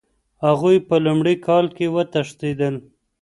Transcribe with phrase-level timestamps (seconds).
[0.45, 2.75] هغوی په لومړي کال کې وتښتېدل.